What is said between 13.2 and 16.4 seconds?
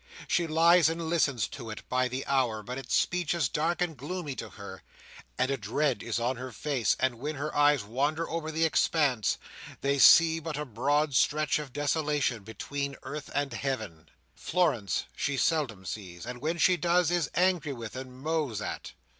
and heaven. Florence she seldom sees,